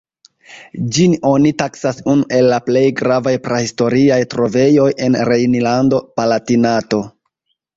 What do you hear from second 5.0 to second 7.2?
en Rejnlando-Palatinato.